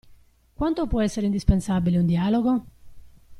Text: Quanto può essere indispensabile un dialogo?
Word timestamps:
Quanto 0.55 0.87
può 0.87 0.99
essere 0.99 1.27
indispensabile 1.27 1.99
un 1.99 2.07
dialogo? 2.07 2.65